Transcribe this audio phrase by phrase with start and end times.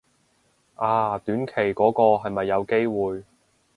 [0.73, 3.23] 啊短期嗰個係咪有機會